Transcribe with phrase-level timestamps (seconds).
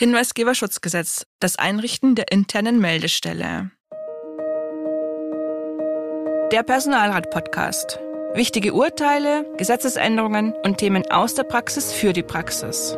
[0.00, 3.72] Hinweisgeberschutzgesetz, das Einrichten der internen Meldestelle.
[6.52, 7.98] Der Personalrat-Podcast.
[8.32, 12.96] Wichtige Urteile, Gesetzesänderungen und Themen aus der Praxis für die Praxis.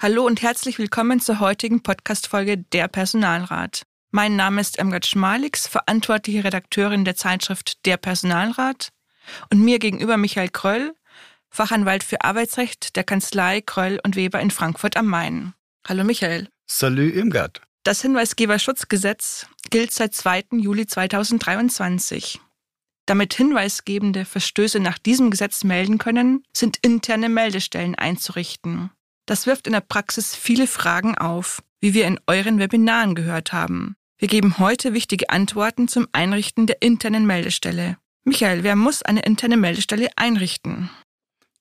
[0.00, 3.82] Hallo und herzlich willkommen zur heutigen Podcast-Folge Der Personalrat.
[4.10, 8.88] Mein Name ist Emgard Schmalix, verantwortliche Redakteurin der Zeitschrift Der Personalrat.
[9.50, 10.94] Und mir gegenüber Michael Kröll,
[11.52, 15.52] Fachanwalt für Arbeitsrecht der Kanzlei Kröll und Weber in Frankfurt am Main.
[15.86, 16.48] Hallo Michael.
[16.66, 17.60] Salü Irmgard.
[17.84, 20.44] Das Hinweisgeberschutzgesetz gilt seit 2.
[20.52, 22.40] Juli 2023.
[23.04, 28.90] Damit Hinweisgebende Verstöße nach diesem Gesetz melden können, sind interne Meldestellen einzurichten.
[29.26, 33.94] Das wirft in der Praxis viele Fragen auf, wie wir in euren Webinaren gehört haben.
[34.16, 37.98] Wir geben heute wichtige Antworten zum Einrichten der internen Meldestelle.
[38.24, 40.88] Michael, wer muss eine interne Meldestelle einrichten?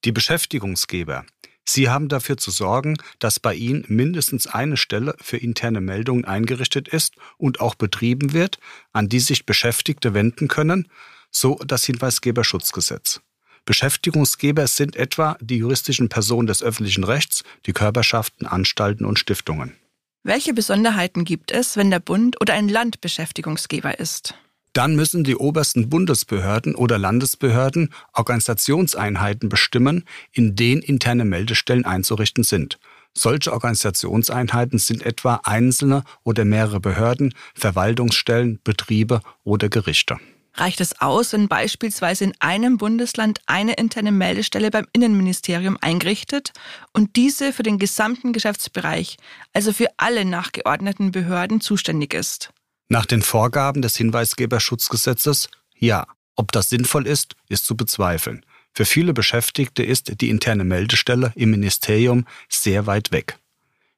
[0.03, 1.25] Die Beschäftigungsgeber.
[1.63, 6.88] Sie haben dafür zu sorgen, dass bei Ihnen mindestens eine Stelle für interne Meldungen eingerichtet
[6.88, 8.58] ist und auch betrieben wird,
[8.93, 10.89] an die sich Beschäftigte wenden können,
[11.30, 13.21] so das Hinweisgeberschutzgesetz.
[13.66, 19.77] Beschäftigungsgeber sind etwa die juristischen Personen des öffentlichen Rechts, die Körperschaften, Anstalten und Stiftungen.
[20.23, 24.36] Welche Besonderheiten gibt es, wenn der Bund oder ein Land Beschäftigungsgeber ist?
[24.73, 32.80] Dann müssen die obersten Bundesbehörden oder Landesbehörden Organisationseinheiten bestimmen, in denen interne Meldestellen einzurichten sind.
[33.14, 40.17] Solche Organisationseinheiten sind etwa einzelne oder mehrere Behörden, Verwaltungsstellen, Betriebe oder Gerichte.
[40.53, 46.52] Reicht es aus, wenn beispielsweise in einem Bundesland eine interne Meldestelle beim Innenministerium eingerichtet
[46.94, 49.17] und diese für den gesamten Geschäftsbereich,
[49.53, 52.52] also für alle nachgeordneten Behörden zuständig ist?
[52.92, 55.47] Nach den Vorgaben des Hinweisgeberschutzgesetzes
[55.78, 56.06] ja.
[56.36, 58.45] Ob das sinnvoll ist, ist zu bezweifeln.
[58.73, 63.38] Für viele Beschäftigte ist die interne Meldestelle im Ministerium sehr weit weg.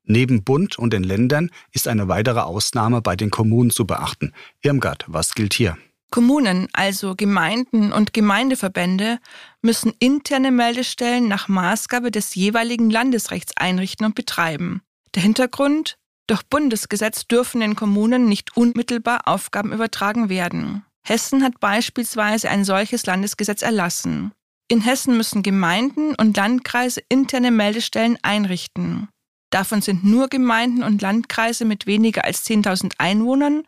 [0.03, 4.31] Neben Bund und den Ländern ist eine weitere Ausnahme bei den Kommunen zu beachten.
[4.62, 5.75] Irmgard, was gilt hier?
[6.12, 9.17] Kommunen, also Gemeinden und Gemeindeverbände,
[9.63, 14.84] müssen interne Meldestellen nach Maßgabe des jeweiligen Landesrechts einrichten und betreiben.
[15.16, 15.97] Der Hintergrund?
[16.28, 20.85] Durch Bundesgesetz dürfen den Kommunen nicht unmittelbar Aufgaben übertragen werden.
[21.06, 24.31] Hessen hat beispielsweise ein solches Landesgesetz erlassen.
[24.69, 29.09] In Hessen müssen Gemeinden und Landkreise interne Meldestellen einrichten.
[29.50, 33.63] Davon sind nur Gemeinden und Landkreise mit weniger als 10.000 Einwohnern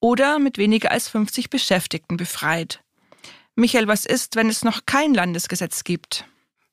[0.00, 2.80] oder mit weniger als 50 Beschäftigten befreit.
[3.56, 6.24] Michael, was ist, wenn es noch kein Landesgesetz gibt?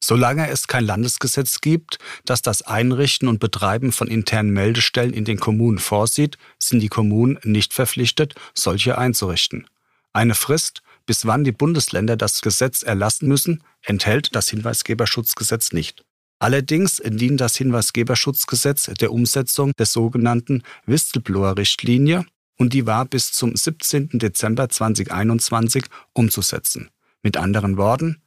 [0.06, 5.40] Solange es kein Landesgesetz gibt, das das Einrichten und Betreiben von internen Meldestellen in den
[5.40, 9.66] Kommunen vorsieht, sind die Kommunen nicht verpflichtet, solche einzurichten.
[10.12, 16.04] Eine Frist, bis wann die Bundesländer das Gesetz erlassen müssen, enthält das Hinweisgeberschutzgesetz nicht.
[16.38, 22.26] Allerdings dient das Hinweisgeberschutzgesetz der Umsetzung des sogenannten Whistleblower-Richtlinie
[22.58, 24.10] und die war bis zum 17.
[24.20, 26.90] Dezember 2021 umzusetzen.
[27.22, 28.23] Mit anderen Worten,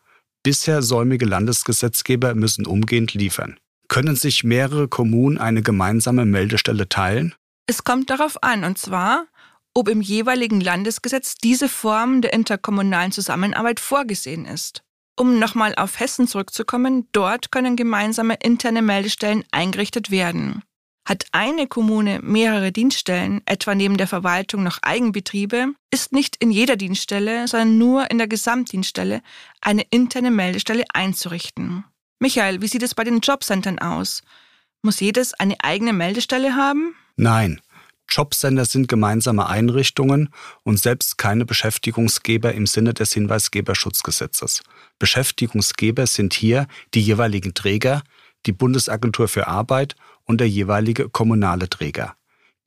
[0.47, 3.59] Bisher säumige Landesgesetzgeber müssen umgehend liefern.
[3.89, 7.35] Können sich mehrere Kommunen eine gemeinsame Meldestelle teilen?
[7.67, 9.27] Es kommt darauf an, und zwar,
[9.75, 14.85] ob im jeweiligen Landesgesetz diese Form der interkommunalen Zusammenarbeit vorgesehen ist.
[15.19, 20.63] Um nochmal auf Hessen zurückzukommen, dort können gemeinsame interne Meldestellen eingerichtet werden.
[21.07, 26.75] Hat eine Kommune mehrere Dienststellen, etwa neben der Verwaltung noch Eigenbetriebe, ist nicht in jeder
[26.75, 29.23] Dienststelle, sondern nur in der Gesamtdienststelle
[29.61, 31.85] eine interne Meldestelle einzurichten.
[32.19, 34.23] Michael, wie sieht es bei den Jobcentern aus?
[34.83, 36.97] Muss jedes eine eigene Meldestelle haben?
[37.17, 37.61] Nein.
[38.09, 40.31] Jobcenter sind gemeinsame Einrichtungen
[40.65, 44.63] und selbst keine Beschäftigungsgeber im Sinne des Hinweisgeberschutzgesetzes.
[44.99, 48.03] Beschäftigungsgeber sind hier die jeweiligen Träger,
[48.47, 52.17] die Bundesagentur für Arbeit und der jeweilige kommunale Träger.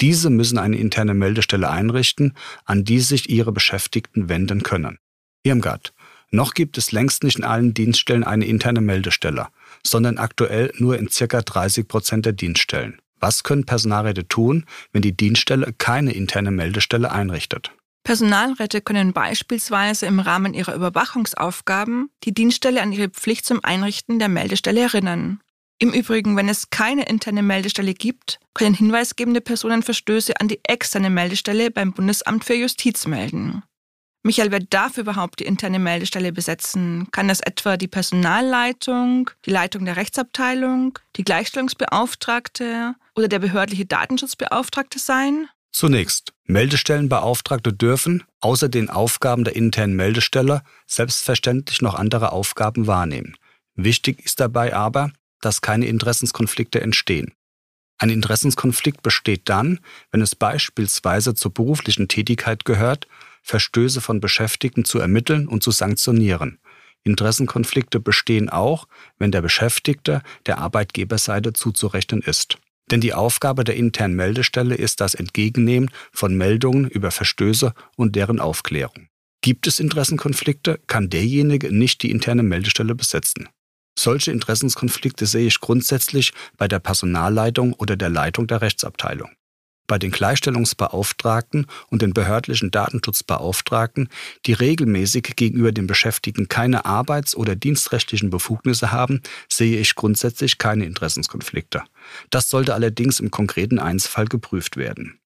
[0.02, 2.34] Diese müssen eine interne Meldestelle einrichten,
[2.66, 4.98] an die sich ihre Beschäftigten wenden können.
[5.44, 5.94] Irmgard,
[6.32, 9.48] noch gibt es längst nicht in allen Dienststellen eine interne Meldestelle,
[9.86, 13.02] sondern aktuell nur in circa 30 Prozent der Dienststellen.
[13.20, 17.72] Was können Personalräte tun, wenn die Dienststelle keine interne Meldestelle einrichtet?
[18.04, 24.30] Personalräte können beispielsweise im Rahmen ihrer Überwachungsaufgaben die Dienststelle an ihre Pflicht zum Einrichten der
[24.30, 25.42] Meldestelle erinnern.
[25.82, 31.10] Im Übrigen, wenn es keine interne Meldestelle gibt, können hinweisgebende Personen Verstöße an die externe
[31.10, 33.64] Meldestelle beim Bundesamt für Justiz melden.
[34.22, 37.08] Michael, wer darf überhaupt die interne Meldestelle besetzen?
[37.12, 45.00] Kann das etwa die Personalleitung, die Leitung der Rechtsabteilung, die Gleichstellungsbeauftragte oder der behördliche Datenschutzbeauftragte
[45.00, 45.48] sein?
[45.72, 53.38] Zunächst, Meldestellenbeauftragte dürfen, außer den Aufgaben der internen Meldestelle, selbstverständlich noch andere Aufgaben wahrnehmen.
[53.76, 57.34] Wichtig ist dabei aber, dass keine Interessenskonflikte entstehen.
[57.98, 59.80] Ein Interessenskonflikt besteht dann,
[60.12, 63.08] wenn es beispielsweise zur beruflichen Tätigkeit gehört,
[63.44, 66.60] Verstöße von Beschäftigten zu ermitteln und zu sanktionieren.
[67.04, 68.88] Interessenkonflikte bestehen auch,
[69.18, 72.58] wenn der Beschäftigte der Arbeitgeberseite zuzurechnen ist.
[72.92, 78.40] Denn die Aufgabe der internen Meldestelle ist das Entgegennehmen von Meldungen über Verstöße und deren
[78.40, 79.08] Aufklärung.
[79.42, 83.48] Gibt es Interessenkonflikte, kann derjenige nicht die interne Meldestelle besetzen.
[84.02, 89.30] Solche Interessenskonflikte sehe ich grundsätzlich bei der Personalleitung oder der Leitung der Rechtsabteilung.
[89.88, 94.08] Bei den Gleichstellungsbeauftragten und den behördlichen Datenschutzbeauftragten,
[94.46, 100.86] die regelmäßig gegenüber den Beschäftigten keine arbeits- oder dienstrechtlichen Befugnisse haben, sehe ich grundsätzlich keine
[100.86, 101.84] Interessenskonflikte.
[102.30, 105.20] Das sollte allerdings im konkreten Einzelfall geprüft werden.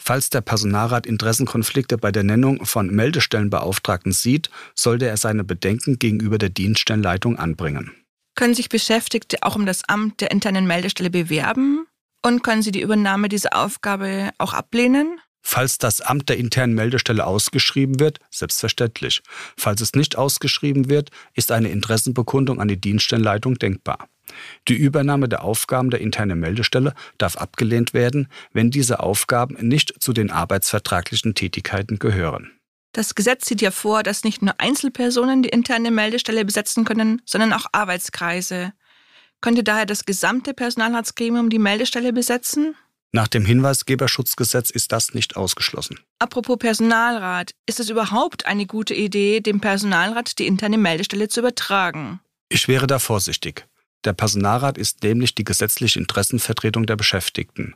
[0.00, 6.38] Falls der Personalrat Interessenkonflikte bei der Nennung von Meldestellenbeauftragten sieht, sollte er seine Bedenken gegenüber
[6.38, 7.92] der Dienststellenleitung anbringen.
[8.34, 11.86] Können sich Beschäftigte auch um das Amt der internen Meldestelle bewerben?
[12.24, 15.20] Und können sie die Übernahme dieser Aufgabe auch ablehnen?
[15.42, 19.22] Falls das Amt der internen Meldestelle ausgeschrieben wird, selbstverständlich.
[19.56, 24.08] Falls es nicht ausgeschrieben wird, ist eine Interessenbekundung an die Dienststellenleitung denkbar.
[24.68, 30.12] Die Übernahme der Aufgaben der internen Meldestelle darf abgelehnt werden, wenn diese Aufgaben nicht zu
[30.12, 32.50] den arbeitsvertraglichen Tätigkeiten gehören.
[32.92, 37.52] Das Gesetz sieht ja vor, dass nicht nur Einzelpersonen die interne Meldestelle besetzen können, sondern
[37.52, 38.72] auch Arbeitskreise.
[39.40, 42.74] Könnte daher das gesamte Personalratsgremium die Meldestelle besetzen?
[43.12, 45.98] Nach dem Hinweisgeberschutzgesetz ist das nicht ausgeschlossen.
[46.18, 52.20] Apropos Personalrat, ist es überhaupt eine gute Idee, dem Personalrat die interne Meldestelle zu übertragen?
[52.50, 53.66] Ich wäre da vorsichtig.
[54.04, 57.74] Der Personalrat ist nämlich die gesetzliche Interessenvertretung der Beschäftigten.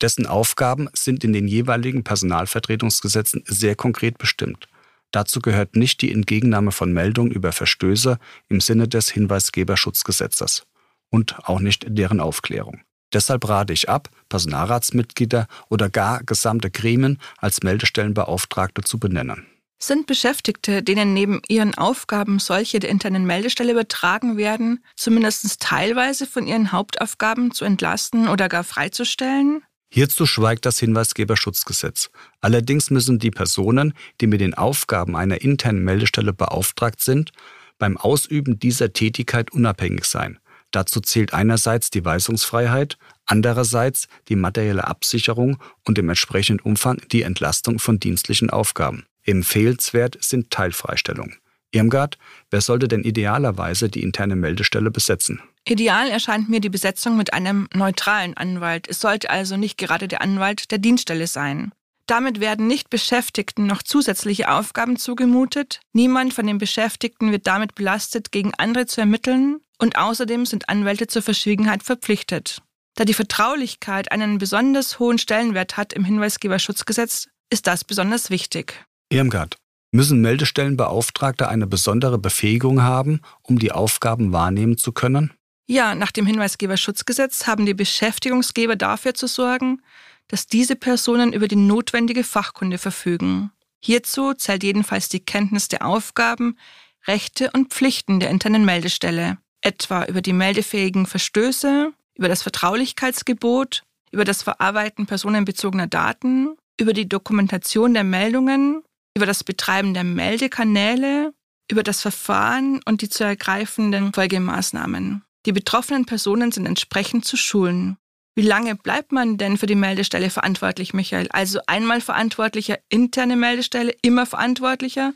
[0.00, 4.68] Dessen Aufgaben sind in den jeweiligen Personalvertretungsgesetzen sehr konkret bestimmt.
[5.12, 8.18] Dazu gehört nicht die Entgegennahme von Meldungen über Verstöße
[8.48, 10.66] im Sinne des Hinweisgeberschutzgesetzes
[11.10, 12.80] und auch nicht deren Aufklärung.
[13.12, 19.46] Deshalb rate ich ab, Personalratsmitglieder oder gar gesamte Gremien als Meldestellenbeauftragte zu benennen.
[19.78, 26.46] Sind Beschäftigte, denen neben ihren Aufgaben solche der internen Meldestelle übertragen werden, zumindest teilweise von
[26.46, 29.62] ihren Hauptaufgaben zu entlasten oder gar freizustellen?
[29.90, 32.10] Hierzu schweigt das Hinweisgeberschutzgesetz.
[32.40, 37.30] Allerdings müssen die Personen, die mit den Aufgaben einer internen Meldestelle beauftragt sind,
[37.78, 40.38] beim Ausüben dieser Tätigkeit unabhängig sein.
[40.70, 47.78] Dazu zählt einerseits die Weisungsfreiheit, andererseits die materielle Absicherung und im entsprechenden Umfang die Entlastung
[47.78, 49.06] von dienstlichen Aufgaben.
[49.24, 51.36] Empfehlenswert sind Teilfreistellungen.
[51.72, 52.18] Irmgard,
[52.50, 55.40] wer sollte denn idealerweise die interne Meldestelle besetzen?
[55.66, 58.86] Ideal erscheint mir die Besetzung mit einem neutralen Anwalt.
[58.88, 61.72] Es sollte also nicht gerade der Anwalt der Dienststelle sein.
[62.06, 65.80] Damit werden nicht Beschäftigten noch zusätzliche Aufgaben zugemutet.
[65.94, 69.60] Niemand von den Beschäftigten wird damit belastet, gegen andere zu ermitteln.
[69.78, 72.60] Und außerdem sind Anwälte zur Verschwiegenheit verpflichtet.
[72.94, 78.84] Da die Vertraulichkeit einen besonders hohen Stellenwert hat im Hinweisgeberschutzgesetz, ist das besonders wichtig.
[79.10, 79.56] Irmgard,
[79.92, 85.32] müssen Meldestellenbeauftragte eine besondere Befähigung haben, um die Aufgaben wahrnehmen zu können?
[85.66, 89.82] Ja, nach dem Hinweisgeberschutzgesetz haben die Beschäftigungsgeber dafür zu sorgen,
[90.28, 93.50] dass diese Personen über die notwendige Fachkunde verfügen.
[93.80, 96.58] Hierzu zählt jedenfalls die Kenntnis der Aufgaben,
[97.06, 104.24] Rechte und Pflichten der internen Meldestelle, etwa über die meldefähigen Verstöße, über das Vertraulichkeitsgebot, über
[104.24, 108.82] das Verarbeiten personenbezogener Daten, über die Dokumentation der Meldungen
[109.14, 111.32] über das Betreiben der Meldekanäle,
[111.70, 115.22] über das Verfahren und die zu ergreifenden Folgemaßnahmen.
[115.46, 117.96] Die betroffenen Personen sind entsprechend zu schulen.
[118.36, 121.28] Wie lange bleibt man denn für die Meldestelle verantwortlich, Michael?
[121.30, 125.12] Also einmal verantwortlicher interne Meldestelle, immer verantwortlicher?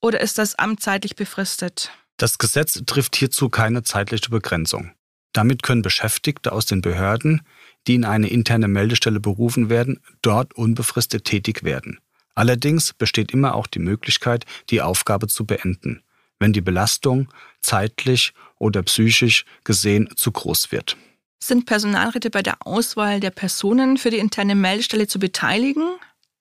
[0.00, 1.92] Oder ist das Amt zeitlich befristet?
[2.16, 4.92] Das Gesetz trifft hierzu keine zeitliche Begrenzung.
[5.32, 7.42] Damit können Beschäftigte aus den Behörden,
[7.86, 12.00] die in eine interne Meldestelle berufen werden, dort unbefristet tätig werden.
[12.38, 16.04] Allerdings besteht immer auch die Möglichkeit, die Aufgabe zu beenden,
[16.38, 20.96] wenn die Belastung zeitlich oder psychisch gesehen zu groß wird.
[21.42, 25.88] Sind Personalräte bei der Auswahl der Personen für die interne Meldestelle zu beteiligen?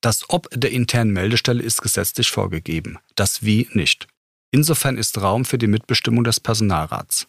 [0.02, 4.06] Das Ob der internen Meldestelle ist gesetzlich vorgegeben, das Wie nicht.
[4.52, 7.26] Insofern ist Raum für die Mitbestimmung des Personalrats.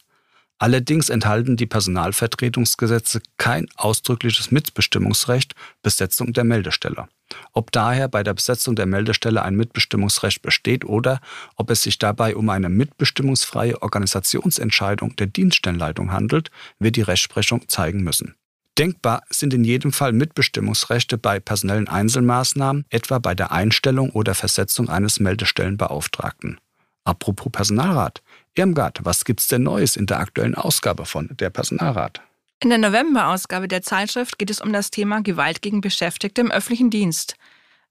[0.61, 7.09] Allerdings enthalten die Personalvertretungsgesetze kein ausdrückliches Mitbestimmungsrecht Besetzung der Meldestelle.
[7.53, 11.21] Ob daher bei der Besetzung der Meldestelle ein Mitbestimmungsrecht besteht oder
[11.55, 16.51] ob es sich dabei um eine mitbestimmungsfreie Organisationsentscheidung der Dienststellenleitung handelt,
[16.81, 18.35] wird die Rechtsprechung zeigen müssen.
[18.79, 24.89] Denkbar sind in jedem Fall Mitbestimmungsrechte bei personellen Einzelmaßnahmen, etwa bei der Einstellung oder Versetzung
[24.89, 26.59] eines Meldestellenbeauftragten.
[27.05, 28.23] Apropos Personalrat.
[28.59, 32.21] Irmgard, was gibt's denn Neues in der aktuellen Ausgabe von Der Personalrat?
[32.61, 36.91] In der November-Ausgabe der Zeitschrift geht es um das Thema Gewalt gegen Beschäftigte im öffentlichen
[36.91, 37.37] Dienst.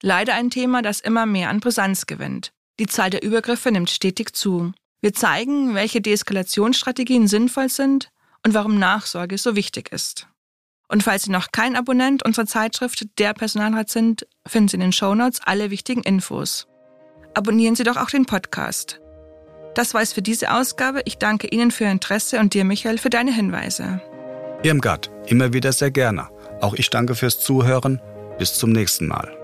[0.01, 2.51] Leider ein Thema, das immer mehr an Brisanz gewinnt.
[2.81, 4.73] Die Zahl der Übergriffe nimmt stetig zu.
[4.99, 8.11] Wir zeigen, welche Deeskalationsstrategien sinnvoll sind
[8.45, 10.27] und warum Nachsorge so wichtig ist.
[10.89, 14.91] Und falls Sie noch kein Abonnent unserer Zeitschrift Der Personalrat sind, finden Sie in den
[14.91, 16.67] Shownotes alle wichtigen Infos.
[17.35, 18.99] Abonnieren Sie doch auch den Podcast.
[19.77, 21.03] Das war es für diese Ausgabe.
[21.05, 24.01] Ich danke Ihnen für Ihr Interesse und dir, Michael, für deine Hinweise.
[24.63, 26.29] Irmgard, immer wieder sehr gerne.
[26.61, 28.01] Auch ich danke fürs Zuhören.
[28.39, 29.36] Bis zum nächsten Mal.